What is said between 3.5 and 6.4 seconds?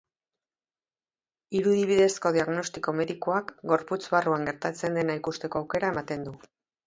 gorputz barruan gertatzen dena ikusteko aukera ematen du.